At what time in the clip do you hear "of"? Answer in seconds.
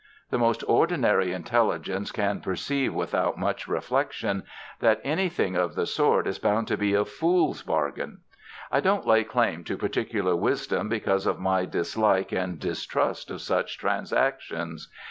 5.55-5.75, 11.27-11.39, 13.29-13.41